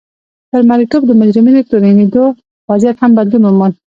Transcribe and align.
پر 0.49 0.61
مریتوب 0.69 1.01
د 1.07 1.11
مجرمینو 1.21 1.67
تورنېدو 1.69 2.25
وضعیت 2.69 2.97
هم 2.99 3.11
بدلون 3.17 3.43
وموند. 3.45 3.75